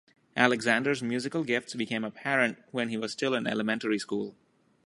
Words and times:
Alexander's 0.35 1.03
musical 1.03 1.43
gifts 1.43 1.75
became 1.75 2.03
apparent 2.03 2.57
when 2.71 2.89
he 2.89 2.97
was 2.97 3.11
still 3.11 3.35
in 3.35 3.45
elementary 3.45 3.99
school. 3.99 4.35